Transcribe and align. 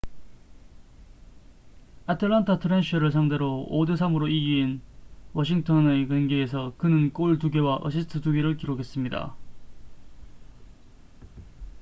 atlanta 2.09 2.57
thrashers를 2.59 3.11
상대로 3.11 3.67
5-3으로 3.69 4.27
이긴 4.31 4.81
washington의 5.35 6.07
경기에서 6.07 6.73
그는 6.79 7.13
골 7.13 7.37
2개와 7.37 7.85
어시스트 7.85 8.19
2개를 8.21 8.57
기록했습니다 8.57 9.35